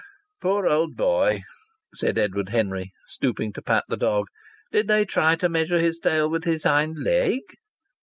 [0.41, 1.43] "Poor old boy!"
[1.93, 4.25] said Edward Henry, stooping to pat the dog.
[4.71, 7.41] "Did they try to measure his tail with his hind leg?"